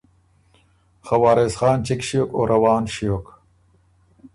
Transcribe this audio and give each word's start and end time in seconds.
خه 1.05 1.15
وارث 1.23 1.53
خان 1.59 1.77
چِګ 1.85 2.01
ݭیوک 2.07 2.29
او 2.35 2.41
روان 2.51 2.83
ݭیوک۔ 2.93 3.25